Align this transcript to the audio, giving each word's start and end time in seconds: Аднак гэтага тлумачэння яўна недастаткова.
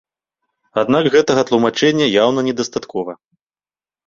Аднак 0.81 1.09
гэтага 1.15 1.41
тлумачэння 1.49 2.05
яўна 2.23 2.45
недастаткова. 2.49 3.17